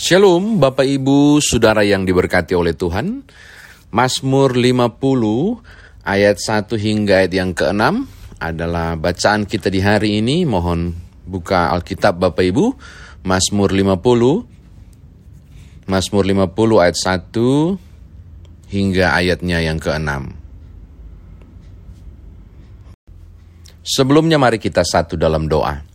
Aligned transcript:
Shalom 0.00 0.56
Bapak 0.56 0.88
Ibu 0.88 1.44
Saudara 1.44 1.84
yang 1.84 2.08
diberkati 2.08 2.56
oleh 2.56 2.72
Tuhan. 2.72 3.20
Mazmur 3.92 4.56
50 4.56 4.96
ayat 6.08 6.40
1 6.40 6.72
hingga 6.72 7.20
ayat 7.20 7.32
yang 7.36 7.52
ke-6 7.52 8.08
adalah 8.40 8.96
bacaan 8.96 9.44
kita 9.44 9.68
di 9.68 9.84
hari 9.84 10.24
ini. 10.24 10.48
Mohon 10.48 10.96
buka 11.28 11.68
Alkitab 11.76 12.16
Bapak 12.16 12.48
Ibu. 12.48 12.72
Mazmur 13.28 13.76
50 13.76 15.84
Mazmur 15.84 16.24
50 16.24 16.48
ayat 16.80 16.96
1 16.96 18.72
hingga 18.72 19.12
ayatnya 19.12 19.60
yang 19.60 19.76
ke-6 19.76 20.32
Sebelumnya 23.84 24.40
mari 24.40 24.56
kita 24.56 24.80
satu 24.80 25.20
dalam 25.20 25.44
doa. 25.44 25.89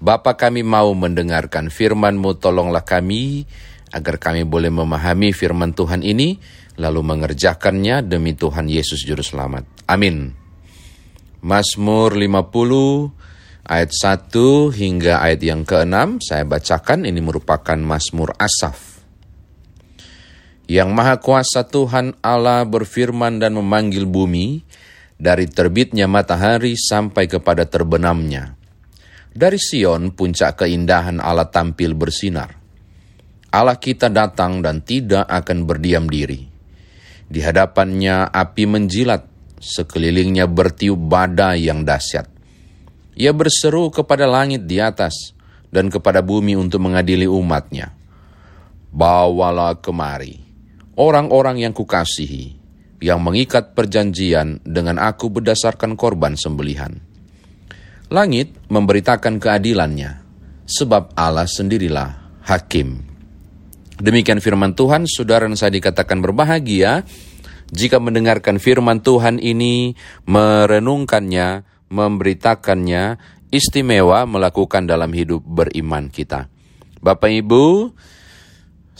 Bapa 0.00 0.32
kami 0.40 0.64
mau 0.64 0.96
mendengarkan 0.96 1.68
firman-Mu, 1.68 2.40
tolonglah 2.40 2.88
kami 2.88 3.44
agar 3.92 4.16
kami 4.16 4.48
boleh 4.48 4.72
memahami 4.72 5.36
firman 5.36 5.76
Tuhan 5.76 6.00
ini, 6.00 6.40
lalu 6.80 7.04
mengerjakannya 7.04 8.00
demi 8.08 8.32
Tuhan 8.32 8.64
Yesus 8.64 9.04
Juru 9.04 9.20
Selamat. 9.20 9.68
Amin. 9.84 10.32
Mazmur 11.44 12.16
50 12.16 13.68
ayat 13.68 13.92
1 13.92 14.72
hingga 14.72 15.20
ayat 15.20 15.40
yang 15.44 15.68
ke-6 15.68 16.24
saya 16.24 16.48
bacakan 16.48 17.04
ini 17.04 17.20
merupakan 17.20 17.76
Mazmur 17.76 18.32
Asaf. 18.40 19.04
Yang 20.64 20.88
Maha 20.96 21.20
Kuasa 21.20 21.68
Tuhan 21.68 22.16
Allah 22.24 22.64
berfirman 22.64 23.36
dan 23.36 23.52
memanggil 23.52 24.08
bumi, 24.08 24.64
dari 25.20 25.44
terbitnya 25.44 26.08
matahari 26.08 26.72
sampai 26.80 27.28
kepada 27.28 27.68
terbenamnya. 27.68 28.59
Dari 29.30 29.58
Sion 29.58 30.10
puncak 30.14 30.66
keindahan 30.66 31.22
Allah 31.22 31.46
tampil 31.46 31.94
bersinar. 31.94 32.50
Allah 33.50 33.78
kita 33.78 34.10
datang 34.10 34.62
dan 34.62 34.82
tidak 34.82 35.26
akan 35.26 35.66
berdiam 35.66 36.06
diri. 36.06 36.46
Di 37.30 37.38
hadapannya 37.42 38.30
api 38.30 38.64
menjilat, 38.66 39.22
sekelilingnya 39.58 40.50
bertiup 40.50 40.98
badai 40.98 41.70
yang 41.70 41.86
dahsyat. 41.86 42.26
Ia 43.14 43.30
berseru 43.30 43.90
kepada 43.90 44.26
langit 44.26 44.66
di 44.66 44.82
atas 44.82 45.34
dan 45.70 45.90
kepada 45.90 46.22
bumi 46.22 46.58
untuk 46.58 46.82
mengadili 46.82 47.30
umatnya. 47.30 47.94
Bawalah 48.90 49.78
kemari 49.78 50.50
orang-orang 51.00 51.64
yang 51.64 51.72
kukasihi, 51.72 52.60
yang 53.00 53.24
mengikat 53.24 53.72
perjanjian 53.72 54.60
dengan 54.60 55.00
aku 55.00 55.32
berdasarkan 55.32 55.96
korban 55.96 56.36
sembelihan. 56.36 57.09
Langit 58.10 58.58
memberitakan 58.66 59.38
keadilannya, 59.38 60.18
sebab 60.66 61.14
Allah 61.14 61.46
sendirilah 61.46 62.42
hakim. 62.42 63.06
Demikian 64.02 64.42
firman 64.42 64.74
Tuhan, 64.74 65.06
saudara 65.06 65.46
dan 65.46 65.54
saya 65.54 65.70
dikatakan 65.70 66.18
berbahagia 66.18 67.06
jika 67.70 68.02
mendengarkan 68.02 68.58
firman 68.58 68.98
Tuhan 68.98 69.38
ini, 69.38 69.94
merenungkannya, 70.26 71.62
memberitakannya, 71.86 73.04
istimewa 73.54 74.26
melakukan 74.26 74.90
dalam 74.90 75.14
hidup 75.14 75.46
beriman 75.46 76.10
kita. 76.10 76.50
Bapak 76.98 77.30
Ibu, 77.30 77.94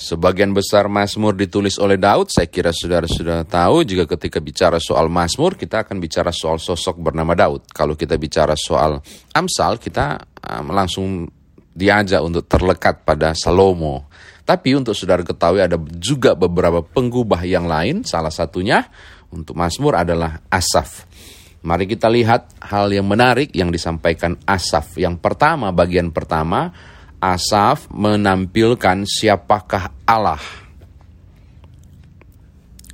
Sebagian 0.01 0.56
besar 0.56 0.89
Mazmur 0.89 1.37
ditulis 1.37 1.77
oleh 1.77 2.01
Daud, 2.01 2.33
saya 2.33 2.48
kira 2.48 2.73
saudara 2.73 3.05
sudah 3.05 3.45
tahu 3.45 3.84
jika 3.84 4.09
ketika 4.09 4.41
bicara 4.41 4.81
soal 4.81 5.12
Mazmur, 5.12 5.61
kita 5.61 5.84
akan 5.84 6.01
bicara 6.01 6.33
soal 6.33 6.56
sosok 6.56 6.97
bernama 7.05 7.37
Daud. 7.37 7.69
Kalau 7.69 7.93
kita 7.93 8.17
bicara 8.17 8.56
soal 8.56 9.05
Amsal, 9.37 9.77
kita 9.77 10.17
um, 10.41 10.73
langsung 10.73 11.28
diajak 11.77 12.25
untuk 12.25 12.48
terlekat 12.48 13.05
pada 13.05 13.37
Salomo. 13.37 14.09
Tapi 14.41 14.73
untuk 14.73 14.97
saudara 14.97 15.21
ketahui 15.21 15.61
ada 15.61 15.77
juga 16.01 16.33
beberapa 16.33 16.81
penggubah 16.81 17.45
yang 17.45 17.69
lain, 17.69 18.01
salah 18.01 18.33
satunya 18.33 18.89
untuk 19.28 19.53
Mazmur 19.53 20.01
adalah 20.01 20.41
Asaf. 20.48 21.05
Mari 21.61 21.84
kita 21.84 22.09
lihat 22.09 22.56
hal 22.72 22.88
yang 22.88 23.05
menarik 23.05 23.53
yang 23.53 23.69
disampaikan 23.69 24.41
Asaf. 24.49 24.97
Yang 24.97 25.21
pertama, 25.21 25.69
bagian 25.77 26.09
pertama, 26.09 26.72
Asaf 27.20 27.84
menampilkan 27.92 29.04
siapakah 29.04 29.92
Allah. 30.08 30.41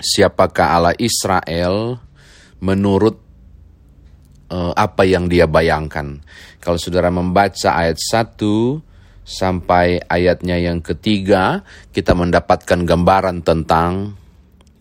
Siapakah 0.03 0.67
Allah 0.67 0.95
Israel 0.99 2.03
menurut 2.59 3.23
uh, 4.51 4.75
apa 4.75 5.07
yang 5.07 5.31
dia 5.31 5.47
bayangkan. 5.47 6.19
Kalau 6.59 6.79
saudara 6.79 7.11
membaca 7.15 7.71
ayat 7.79 7.99
1 7.99 8.43
sampai 9.23 10.03
ayatnya 10.11 10.59
yang 10.59 10.83
ketiga, 10.83 11.63
kita 11.95 12.15
mendapatkan 12.15 12.83
gambaran 12.83 13.47
tentang 13.47 14.19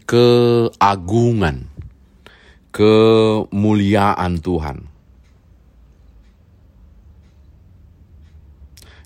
keagungan, 0.09 1.69
kemuliaan 2.73 4.41
Tuhan. 4.41 4.94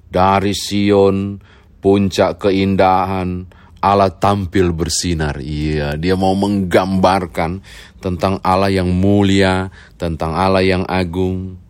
Dari 0.09 0.57
Sion, 0.57 1.37
puncak 1.79 2.41
keindahan, 2.41 3.45
Allah 3.79 4.11
tampil 4.11 4.75
bersinar. 4.75 5.39
Iya, 5.39 5.95
dia 5.95 6.17
mau 6.19 6.35
menggambarkan 6.35 7.63
tentang 8.03 8.43
Allah 8.43 8.73
yang 8.73 8.91
mulia, 8.91 9.71
tentang 9.95 10.35
Allah 10.35 10.65
yang 10.65 10.83
agung. 10.89 11.61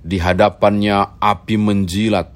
Di 0.00 0.20
hadapannya 0.20 1.18
api 1.18 1.56
menjilat, 1.56 2.30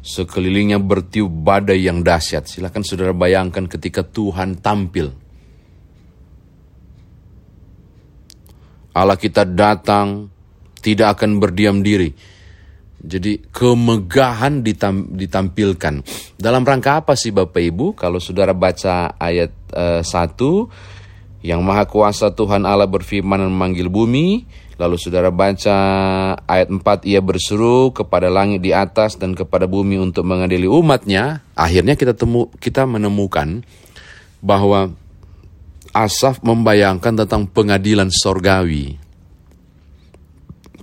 sekelilingnya 0.00 0.78
bertiup 0.78 1.30
badai 1.30 1.82
yang 1.84 2.00
dahsyat. 2.06 2.48
Silahkan 2.48 2.82
saudara 2.82 3.12
bayangkan 3.12 3.68
ketika 3.68 4.06
Tuhan 4.06 4.58
tampil. 4.62 5.12
Allah 8.96 9.20
kita 9.20 9.44
datang, 9.44 10.32
tidak 10.80 11.20
akan 11.20 11.36
berdiam 11.36 11.84
diri 11.84 12.35
jadi 13.06 13.38
kemegahan 13.54 14.66
ditam, 14.66 15.06
ditampilkan. 15.14 16.02
Dalam 16.34 16.66
rangka 16.66 17.06
apa 17.06 17.14
sih 17.14 17.30
Bapak 17.30 17.62
Ibu? 17.62 17.86
Kalau 17.94 18.18
saudara 18.18 18.50
baca 18.50 19.14
ayat 19.14 19.54
uh, 19.70 20.02
eh, 20.02 21.38
1, 21.38 21.46
yang 21.46 21.62
maha 21.62 21.86
kuasa 21.86 22.34
Tuhan 22.34 22.66
Allah 22.66 22.90
berfirman 22.90 23.46
dan 23.46 23.54
memanggil 23.54 23.86
bumi. 23.86 24.42
Lalu 24.76 24.98
saudara 25.00 25.30
baca 25.30 25.78
ayat 26.44 26.68
4, 26.68 26.82
ia 27.08 27.22
berseru 27.22 27.94
kepada 27.94 28.28
langit 28.28 28.60
di 28.60 28.74
atas 28.74 29.16
dan 29.16 29.32
kepada 29.32 29.64
bumi 29.64 29.96
untuk 30.02 30.26
mengadili 30.26 30.66
umatnya. 30.68 31.46
Akhirnya 31.56 31.94
kita 31.94 32.12
temu 32.12 32.50
kita 32.58 32.84
menemukan 32.84 33.62
bahwa 34.42 34.92
Asaf 35.96 36.44
membayangkan 36.44 37.24
tentang 37.24 37.48
pengadilan 37.48 38.12
sorgawi 38.12 39.00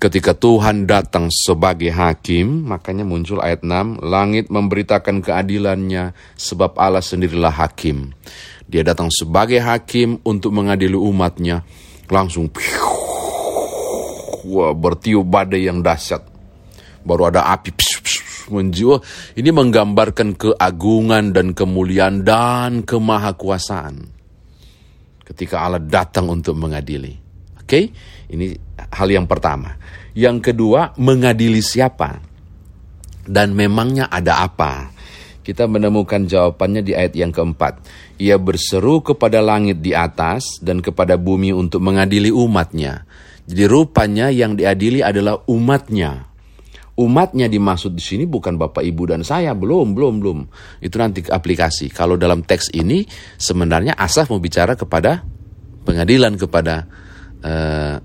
Ketika 0.03 0.35
Tuhan 0.35 0.83
datang 0.83 1.31
sebagai 1.31 1.87
hakim, 1.87 2.67
makanya 2.67 3.07
muncul 3.07 3.39
ayat 3.39 3.63
6, 3.63 4.03
langit 4.03 4.51
memberitakan 4.51 5.23
keadilannya 5.23 6.11
sebab 6.35 6.75
Allah 6.75 6.99
sendirilah 6.99 7.55
hakim. 7.55 8.11
Dia 8.67 8.83
datang 8.83 9.07
sebagai 9.07 9.63
hakim 9.63 10.19
untuk 10.27 10.51
mengadili 10.51 10.99
umatnya. 10.99 11.63
Langsung 12.11 12.51
wah, 14.43 14.75
bertiup 14.75 15.23
badai 15.23 15.71
yang 15.71 15.79
dahsyat. 15.79 16.19
Baru 17.07 17.31
ada 17.31 17.47
api 17.55 17.71
menjiwa. 18.51 18.99
Ini 19.39 19.55
menggambarkan 19.55 20.35
keagungan 20.35 21.31
dan 21.31 21.55
kemuliaan 21.55 22.27
dan 22.27 22.83
kemahakuasaan. 22.83 24.03
Ketika 25.23 25.63
Allah 25.63 25.79
datang 25.79 26.27
untuk 26.27 26.59
mengadili. 26.59 27.22
Oke, 27.63 27.95
ini 28.27 28.53
hal 28.91 29.07
yang 29.07 29.23
pertama. 29.23 29.79
Yang 30.13 30.51
kedua, 30.51 30.93
mengadili 30.99 31.63
siapa? 31.63 32.19
Dan 33.23 33.55
memangnya 33.55 34.11
ada 34.11 34.43
apa? 34.43 34.91
Kita 35.43 35.67
menemukan 35.67 36.23
jawabannya 36.23 36.83
di 36.83 36.95
ayat 36.95 37.15
yang 37.19 37.31
keempat. 37.31 37.83
Ia 38.19 38.39
berseru 38.39 39.03
kepada 39.03 39.43
langit 39.43 39.83
di 39.83 39.91
atas 39.91 40.59
dan 40.63 40.79
kepada 40.79 41.19
bumi 41.19 41.51
untuk 41.51 41.83
mengadili 41.83 42.31
umatnya. 42.31 43.03
Jadi 43.43 43.63
rupanya 43.67 44.31
yang 44.31 44.55
diadili 44.55 45.03
adalah 45.03 45.43
umatnya. 45.51 46.31
Umatnya 46.93 47.49
dimaksud 47.49 47.91
di 47.91 48.03
sini 48.05 48.23
bukan 48.23 48.55
Bapak 48.55 48.85
Ibu 48.85 49.11
dan 49.11 49.21
saya, 49.25 49.51
belum, 49.51 49.97
belum, 49.97 50.13
belum. 50.23 50.39
Itu 50.79 50.95
nanti 51.01 51.25
aplikasi. 51.25 51.91
Kalau 51.91 52.15
dalam 52.15 52.45
teks 52.45 52.71
ini 52.71 53.03
sebenarnya 53.35 53.97
Asaf 53.99 54.31
mau 54.31 54.39
bicara 54.39 54.79
kepada 54.79 55.25
pengadilan 55.83 56.39
kepada 56.39 56.87
uh, 57.43 58.01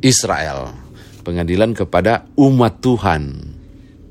Israel. 0.00 0.72
Pengadilan 1.20 1.76
kepada 1.76 2.24
umat 2.38 2.80
Tuhan. 2.80 3.52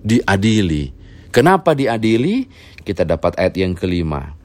Diadili. 0.05 0.93
Kenapa 1.33 1.73
diadili? 1.73 2.45
Kita 2.85 3.03
dapat 3.03 3.35
ayat 3.41 3.57
yang 3.57 3.73
kelima. 3.73 4.37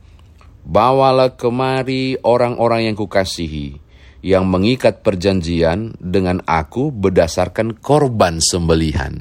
Bawalah 0.64 1.36
kemari 1.36 2.16
orang-orang 2.24 2.88
yang 2.88 2.96
kukasihi, 2.96 3.83
yang 4.24 4.48
mengikat 4.48 5.04
perjanjian 5.04 6.00
dengan 6.00 6.40
aku 6.48 6.88
berdasarkan 6.88 7.76
korban 7.76 8.40
sembelihan. 8.40 9.12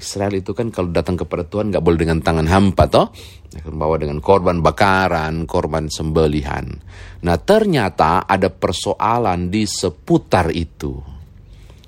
Israel 0.00 0.32
itu 0.32 0.56
kan 0.56 0.72
kalau 0.72 0.88
datang 0.88 1.20
kepada 1.20 1.44
Tuhan 1.44 1.68
nggak 1.68 1.84
boleh 1.84 2.00
dengan 2.00 2.24
tangan 2.24 2.48
hampa 2.48 2.88
toh, 2.88 3.12
akan 3.52 3.76
bawa 3.76 4.00
dengan 4.00 4.16
korban 4.24 4.64
bakaran, 4.64 5.44
korban 5.44 5.92
sembelihan. 5.92 6.72
Nah 7.20 7.36
ternyata 7.36 8.24
ada 8.24 8.48
persoalan 8.48 9.52
di 9.52 9.68
seputar 9.68 10.48
itu, 10.56 10.96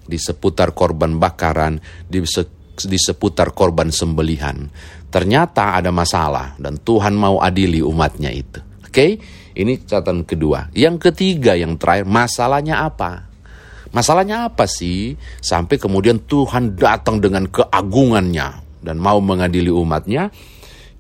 di 0.05 0.21
seputar 0.21 0.77
korban 0.77 1.17
bakaran, 1.17 1.81
di, 2.05 2.21
se, 2.29 2.45
di 2.85 3.01
seputar 3.01 3.57
korban 3.57 3.89
sembelihan. 3.89 4.69
Ternyata 5.09 5.73
ada 5.73 5.89
masalah 5.89 6.53
dan 6.61 6.77
Tuhan 6.77 7.17
mau 7.17 7.41
adili 7.41 7.81
umatnya 7.81 8.29
itu. 8.29 8.61
Oke? 8.85 8.93
Okay? 8.93 9.13
Ini 9.53 9.85
catatan 9.85 10.25
kedua. 10.25 10.73
Yang 10.73 11.11
ketiga, 11.11 11.53
yang 11.53 11.77
terakhir, 11.77 12.09
masalahnya 12.09 12.89
apa? 12.89 13.29
Masalahnya 13.93 14.49
apa 14.49 14.65
sih? 14.65 15.21
Sampai 15.45 15.77
kemudian 15.77 16.17
Tuhan 16.25 16.73
datang 16.73 17.21
dengan 17.21 17.45
keagungannya 17.45 18.81
dan 18.81 18.97
mau 18.97 19.21
mengadili 19.21 19.69
umatnya. 19.69 20.33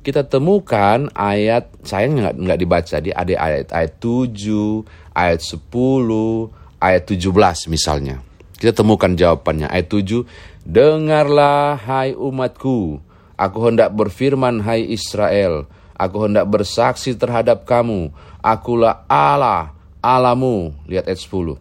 Kita 0.02 0.26
temukan 0.26 1.08
ayat, 1.14 1.72
saya 1.86 2.10
nggak, 2.10 2.34
nggak 2.34 2.58
dibaca, 2.58 2.96
di 2.98 3.10
ada 3.14 3.32
ayat, 3.38 3.70
ayat 3.70 3.92
7, 4.02 4.82
ayat 5.14 5.40
10, 5.40 6.50
ayat 6.82 7.02
17 7.06 7.70
misalnya. 7.70 8.18
Kita 8.58 8.82
temukan 8.82 9.14
jawabannya. 9.14 9.70
Ayat 9.70 9.88
7, 9.88 10.26
Dengarlah 10.62 11.74
hai 11.74 12.14
umatku, 12.14 13.02
aku 13.34 13.58
hendak 13.66 13.90
berfirman 13.94 14.62
hai 14.62 14.86
Israel, 14.86 15.66
aku 15.96 16.28
hendak 16.28 16.48
bersaksi 16.48 17.14
terhadap 17.16 17.64
kamu, 17.68 18.12
akulah 18.42 19.04
Allah, 19.06 19.74
Alamu. 20.02 20.74
Lihat 20.90 21.06
ayat 21.06 21.20
10. 21.22 21.58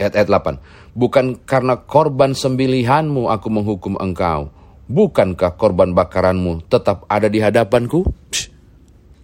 Ayat, 0.00 0.12
ayat 0.14 0.28
8. 0.28 0.94
Bukan 0.94 1.42
karena 1.42 1.74
korban 1.80 2.36
sembelihanmu 2.36 3.26
aku 3.30 3.46
menghukum 3.50 3.98
engkau. 3.98 4.52
Bukankah 4.84 5.56
korban 5.56 5.96
bakaranmu 5.96 6.68
tetap 6.68 7.08
ada 7.08 7.26
di 7.26 7.40
hadapanku? 7.40 8.04
Psh, 8.28 8.46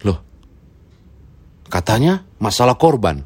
loh, 0.03 0.17
katanya 1.69 2.25
masalah 2.41 2.75
korban. 2.75 3.21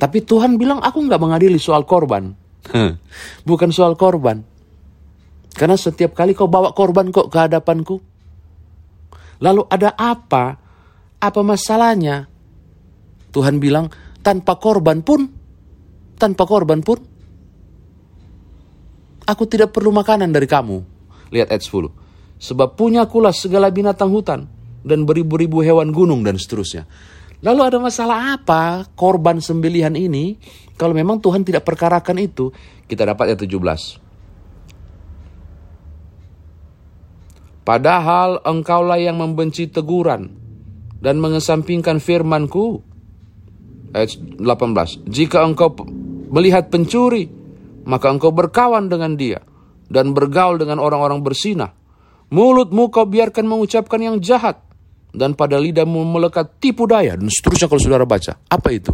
Tapi 0.00 0.24
Tuhan 0.24 0.56
bilang 0.56 0.80
aku 0.80 1.02
nggak 1.02 1.20
mengadili 1.20 1.60
soal 1.60 1.84
korban. 1.84 2.32
Bukan 3.44 3.70
soal 3.74 3.98
korban. 4.00 4.40
Karena 5.50 5.76
setiap 5.76 6.14
kali 6.14 6.32
kau 6.32 6.48
bawa 6.48 6.72
korban 6.72 7.10
kok 7.10 7.28
ke 7.28 7.36
hadapanku. 7.36 8.00
Lalu 9.40 9.64
ada 9.72 9.96
apa 9.96 10.60
apa 11.20 11.40
masalahnya? 11.44 12.28
Tuhan 13.30 13.62
bilang, 13.62 13.92
tanpa 14.20 14.58
korban 14.58 15.00
pun, 15.04 15.28
tanpa 16.18 16.44
korban 16.48 16.82
pun, 16.82 16.98
aku 19.22 19.44
tidak 19.46 19.70
perlu 19.70 19.94
makanan 19.94 20.34
dari 20.34 20.48
kamu. 20.50 20.82
Lihat 21.30 21.48
ayat 21.52 21.62
10. 21.62 22.40
Sebab 22.40 22.74
punya 22.74 23.06
kulas 23.06 23.38
segala 23.38 23.70
binatang 23.70 24.10
hutan 24.10 24.50
dan 24.82 25.04
beribu-ribu 25.04 25.60
hewan 25.62 25.92
gunung 25.94 26.24
dan 26.26 26.40
seterusnya. 26.40 26.88
Lalu 27.40 27.60
ada 27.64 27.78
masalah 27.80 28.36
apa 28.36 28.84
korban 28.98 29.40
sembelihan 29.40 29.94
ini? 29.96 30.36
Kalau 30.76 30.92
memang 30.92 31.20
Tuhan 31.20 31.44
tidak 31.44 31.64
perkarakan 31.64 32.20
itu, 32.20 32.52
kita 32.88 33.08
dapat 33.08 33.32
ayat 33.32 33.40
17. 33.44 34.09
Padahal 37.70 38.42
engkaulah 38.42 38.98
yang 38.98 39.22
membenci 39.22 39.70
teguran 39.70 40.34
dan 40.98 41.22
mengesampingkan 41.22 42.02
firmanku. 42.02 42.82
Ayat 43.94 44.18
18. 44.42 45.06
Jika 45.06 45.46
engkau 45.46 45.78
melihat 46.34 46.66
pencuri, 46.66 47.30
maka 47.86 48.10
engkau 48.10 48.34
berkawan 48.34 48.90
dengan 48.90 49.14
dia 49.14 49.46
dan 49.86 50.10
bergaul 50.10 50.58
dengan 50.58 50.82
orang-orang 50.82 51.22
bersinah. 51.22 51.70
Mulutmu 52.34 52.90
kau 52.90 53.06
biarkan 53.06 53.46
mengucapkan 53.46 54.02
yang 54.02 54.18
jahat 54.18 54.58
dan 55.14 55.38
pada 55.38 55.54
lidahmu 55.62 56.02
melekat 56.10 56.58
tipu 56.58 56.90
daya 56.90 57.14
dan 57.14 57.30
seterusnya 57.30 57.70
kalau 57.70 57.82
saudara 57.86 58.02
baca. 58.02 58.34
Apa 58.50 58.74
itu? 58.74 58.90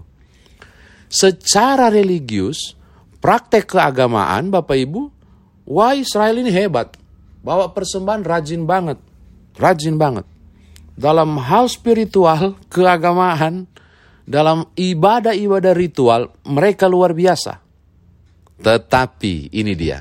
Secara 1.09 1.89
religius, 1.89 2.77
praktek 3.25 3.73
keagamaan 3.73 4.53
Bapak 4.53 4.77
Ibu, 4.77 5.01
wah 5.65 5.97
Israel 5.97 6.45
ini 6.45 6.53
hebat. 6.53 7.06
Bawa 7.47 7.71
persembahan 7.71 8.27
rajin 8.27 8.67
banget. 8.67 8.99
Rajin 9.55 9.95
banget 9.95 10.27
dalam 10.97 11.37
hal 11.37 11.69
spiritual, 11.69 12.57
keagamaan, 12.73 13.69
dalam 14.25 14.73
ibadah-ibadah 14.73 15.77
ritual, 15.77 16.33
mereka 16.49 16.89
luar 16.89 17.13
biasa. 17.13 17.61
Tetapi 18.57 19.53
ini 19.53 19.77
dia. 19.77 20.01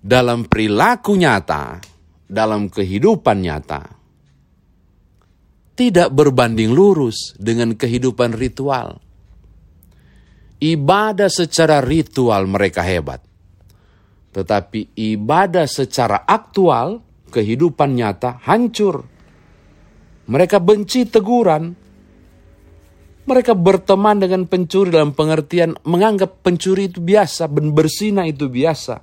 Dalam 0.00 0.48
perilaku 0.48 1.12
nyata, 1.12 1.76
dalam 2.24 2.72
kehidupan 2.72 3.36
nyata, 3.44 3.82
tidak 5.76 6.08
berbanding 6.08 6.72
lurus 6.72 7.36
dengan 7.36 7.76
kehidupan 7.76 8.32
ritual. 8.32 8.96
Ibadah 10.56 11.28
secara 11.28 11.84
ritual 11.84 12.48
mereka 12.48 12.80
hebat. 12.80 13.20
Tetapi 14.36 14.92
ibadah 14.92 15.64
secara 15.64 16.28
aktual 16.28 17.00
kehidupan 17.32 17.96
nyata 17.96 18.36
hancur. 18.44 19.00
Mereka 20.28 20.60
benci 20.60 21.08
teguran. 21.08 21.72
Mereka 23.26 23.56
berteman 23.58 24.20
dengan 24.22 24.44
pencuri 24.44 24.92
dalam 24.92 25.16
pengertian 25.16 25.74
menganggap 25.82 26.46
pencuri 26.46 26.86
itu 26.86 27.02
biasa, 27.02 27.48
bersina 27.48 28.22
itu 28.28 28.46
biasa. 28.46 29.02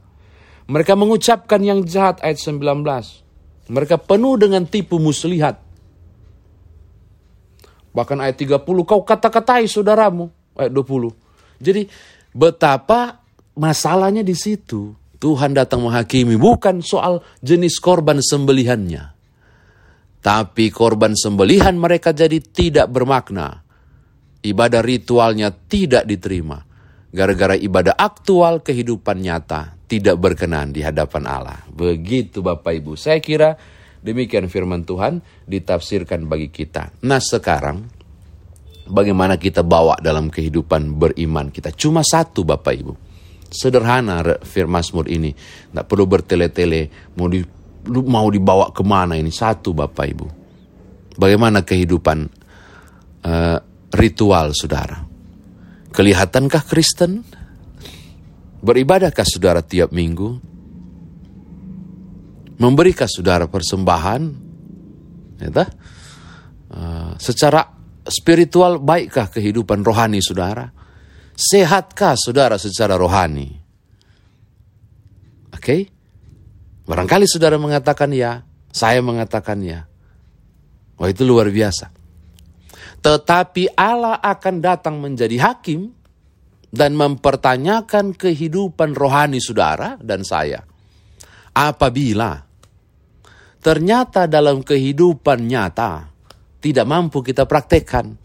Mereka 0.69 0.95
mengucapkan 0.95 1.59
yang 1.59 1.83
jahat 1.83 2.23
ayat 2.23 2.39
19. 2.39 3.67
Mereka 3.67 3.99
penuh 3.99 4.39
dengan 4.39 4.63
tipu 4.63 4.95
muslihat. 4.95 5.59
Bahkan 7.91 8.17
ayat 8.23 8.39
30 8.39 8.63
kau 8.63 9.01
kata-katai 9.03 9.67
saudaramu 9.67 10.31
ayat 10.55 10.71
20. 10.71 11.11
Jadi 11.59 11.91
betapa 12.31 13.19
masalahnya 13.59 14.23
di 14.23 14.37
situ. 14.39 15.02
Tuhan 15.23 15.55
datang 15.55 15.87
menghakimi 15.87 16.35
bukan 16.35 16.83
soal 16.83 17.23
jenis 17.39 17.79
korban 17.79 18.19
sembelihannya. 18.19 19.15
Tapi 20.19 20.67
korban 20.67 21.15
sembelihan 21.15 21.79
mereka 21.79 22.11
jadi 22.11 22.43
tidak 22.43 22.91
bermakna. 22.91 23.63
Ibadah 24.43 24.83
ritualnya 24.83 25.55
tidak 25.55 26.03
diterima. 26.03 26.59
Gara-gara 27.07 27.55
ibadah 27.55 27.95
aktual 27.95 28.59
kehidupan 28.59 29.23
nyata 29.23 29.79
tidak 29.87 30.19
berkenan 30.19 30.75
di 30.75 30.83
hadapan 30.83 31.23
Allah. 31.23 31.63
Begitu 31.71 32.43
Bapak 32.43 32.83
Ibu. 32.83 32.99
Saya 32.99 33.23
kira 33.23 33.55
demikian 34.03 34.51
firman 34.51 34.83
Tuhan 34.83 35.23
ditafsirkan 35.47 36.27
bagi 36.27 36.51
kita. 36.51 36.99
Nah 37.07 37.23
sekarang 37.23 37.79
bagaimana 38.91 39.39
kita 39.39 39.63
bawa 39.63 39.95
dalam 40.03 40.27
kehidupan 40.27 40.99
beriman 40.99 41.47
kita. 41.47 41.71
Cuma 41.71 42.03
satu 42.03 42.43
Bapak 42.43 42.75
Ibu 42.75 43.12
Sederhana 43.53 44.25
firman 44.41 44.81
Mazmur 44.81 45.05
ini. 45.05 45.29
Tidak 45.31 45.85
perlu 45.85 46.09
bertele-tele. 46.09 47.13
Mau, 47.15 47.29
di, 47.29 47.45
mau 48.09 48.27
dibawa 48.27 48.73
ke 48.73 48.81
mana 48.81 49.13
ini? 49.13 49.29
Satu 49.29 49.77
Bapak 49.77 50.05
Ibu. 50.09 50.27
Bagaimana 51.13 51.61
kehidupan 51.61 52.17
uh, 53.21 53.57
ritual 53.93 54.57
saudara? 54.57 54.97
Kelihatankah 55.93 56.63
Kristen? 56.65 57.21
Beribadahkah 58.63 59.27
saudara 59.27 59.61
tiap 59.61 59.93
minggu? 59.93 60.41
Memberikan 62.57 63.05
saudara 63.05 63.45
persembahan? 63.45 64.21
Ya, 65.37 65.49
uh, 65.53 67.13
secara 67.21 67.61
spiritual 68.07 68.81
baikkah 68.81 69.29
kehidupan 69.29 69.85
rohani 69.85 70.17
saudara? 70.23 70.82
Sehatkah 71.33 72.13
saudara 72.13 72.61
secara 72.61 72.93
rohani? 72.93 73.49
Oke? 75.49 75.57
Okay? 75.57 75.81
Barangkali 76.83 77.25
saudara 77.25 77.55
mengatakan 77.55 78.11
ya, 78.11 78.43
saya 78.69 78.99
mengatakan 78.99 79.63
ya. 79.63 79.87
Wah 80.99 81.09
itu 81.09 81.23
luar 81.23 81.47
biasa. 81.49 81.89
Tetapi 82.99 83.75
Allah 83.75 84.19
akan 84.19 84.55
datang 84.59 84.99
menjadi 84.99 85.39
hakim 85.39 85.91
dan 86.73 86.97
mempertanyakan 86.97 88.17
kehidupan 88.17 88.97
rohani 88.97 89.39
saudara 89.39 89.95
dan 89.99 90.27
saya. 90.27 90.65
Apabila 91.53 92.41
ternyata 93.63 94.27
dalam 94.27 94.65
kehidupan 94.65 95.45
nyata 95.45 96.11
tidak 96.59 96.85
mampu 96.87 97.23
kita 97.23 97.47
praktekkan, 97.47 98.17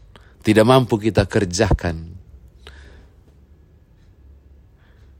tidak 0.43 0.67
mampu 0.67 0.99
kita 0.99 1.29
kerjakan. 1.31 2.18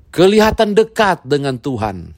Kelihatan 0.08 0.72
dekat 0.72 1.24
dengan 1.24 1.56
Tuhan. 1.60 2.16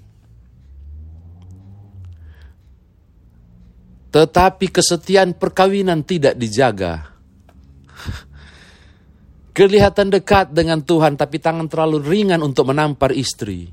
Tetapi 4.10 4.66
kesetiaan 4.74 5.38
perkawinan 5.38 6.02
tidak 6.02 6.34
dijaga. 6.34 7.14
Kelihatan 9.56 10.10
dekat 10.10 10.50
dengan 10.50 10.82
Tuhan 10.82 11.14
tapi 11.14 11.38
tangan 11.38 11.70
terlalu 11.70 12.02
ringan 12.02 12.42
untuk 12.42 12.74
menampar 12.74 13.14
istri. 13.14 13.70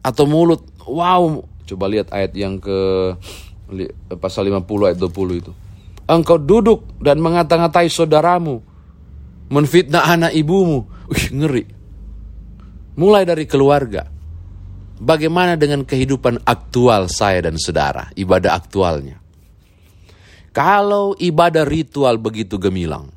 Atau 0.00 0.30
mulut, 0.30 0.62
wow, 0.86 1.42
coba 1.66 1.84
lihat 1.90 2.14
ayat 2.14 2.32
yang 2.38 2.62
ke 2.62 2.78
pasal 4.14 4.46
50 4.46 4.94
ayat 4.94 4.98
20 5.02 5.42
itu. 5.42 5.52
Engkau 6.06 6.38
duduk 6.38 6.86
dan 7.02 7.18
mengata-ngatai 7.18 7.90
saudaramu, 7.90 8.62
menfitnah 9.50 10.06
anak 10.06 10.32
ibumu. 10.38 10.86
Wih, 11.10 11.26
ngeri. 11.34 11.79
Mulai 13.00 13.24
dari 13.24 13.48
keluarga. 13.48 14.04
Bagaimana 15.00 15.56
dengan 15.56 15.88
kehidupan 15.88 16.44
aktual 16.44 17.08
saya 17.08 17.48
dan 17.48 17.56
saudara, 17.56 18.12
ibadah 18.12 18.52
aktualnya? 18.52 19.16
Kalau 20.52 21.16
ibadah 21.16 21.64
ritual 21.64 22.20
begitu 22.20 22.60
gemilang, 22.60 23.08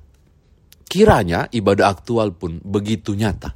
kiranya 0.87 1.51
ibadah 1.51 1.91
aktual 1.91 2.31
pun 2.31 2.63
begitu 2.63 3.11
nyata. 3.11 3.51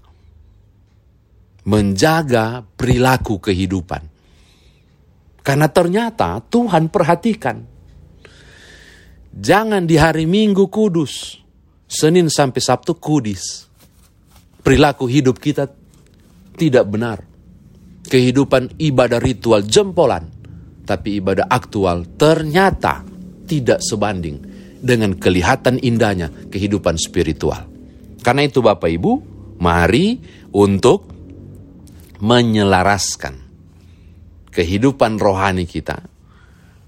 Menjaga 1.63 2.59
perilaku 2.75 3.39
kehidupan. 3.39 4.03
Karena 5.39 5.71
ternyata 5.71 6.43
Tuhan 6.43 6.91
perhatikan. 6.91 7.63
Jangan 9.31 9.87
di 9.87 9.95
hari 9.95 10.27
Minggu 10.27 10.67
kudus, 10.67 11.39
Senin 11.87 12.27
sampai 12.27 12.59
Sabtu 12.59 12.99
kudis. 12.99 13.71
Perilaku 14.59 15.07
hidup 15.07 15.39
kita 15.39 15.71
tidak 16.57 16.85
benar. 16.89 17.21
Kehidupan 18.07 18.81
ibadah 18.81 19.21
ritual 19.21 19.63
jempolan, 19.63 20.25
tapi 20.87 21.21
ibadah 21.21 21.45
aktual 21.45 22.17
ternyata 22.17 23.05
tidak 23.45 23.79
sebanding 23.83 24.41
dengan 24.81 25.15
kelihatan 25.15 25.77
indahnya 25.79 26.31
kehidupan 26.49 26.97
spiritual. 26.97 27.67
Karena 28.23 28.43
itu 28.47 28.59
Bapak 28.59 28.89
Ibu, 28.89 29.11
mari 29.61 30.17
untuk 30.55 31.13
menyelaraskan 32.17 33.35
kehidupan 34.49 35.21
rohani 35.21 35.69
kita 35.69 36.01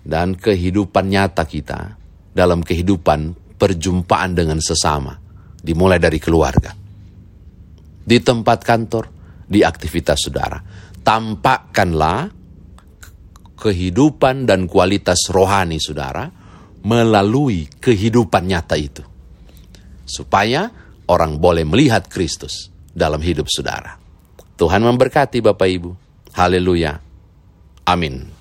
dan 0.02 0.34
kehidupan 0.34 1.06
nyata 1.06 1.46
kita 1.46 2.00
dalam 2.34 2.66
kehidupan 2.66 3.36
perjumpaan 3.60 4.32
dengan 4.34 4.58
sesama, 4.64 5.14
dimulai 5.60 6.00
dari 6.00 6.18
keluarga, 6.18 6.72
di 8.00 8.18
tempat 8.24 8.60
kantor, 8.64 9.19
di 9.50 9.66
aktivitas 9.66 10.30
saudara. 10.30 10.62
Tampakkanlah 11.02 12.30
kehidupan 13.58 14.46
dan 14.46 14.70
kualitas 14.70 15.28
rohani 15.34 15.82
saudara 15.82 16.30
melalui 16.86 17.68
kehidupan 17.68 18.46
nyata 18.46 18.78
itu. 18.78 19.04
Supaya 20.06 20.70
orang 21.10 21.42
boleh 21.42 21.66
melihat 21.66 22.06
Kristus 22.08 22.70
dalam 22.94 23.20
hidup 23.20 23.50
saudara. 23.50 23.98
Tuhan 24.56 24.86
memberkati 24.86 25.42
Bapak 25.42 25.70
Ibu. 25.70 25.92
Haleluya. 26.38 26.94
Amin. 27.90 28.39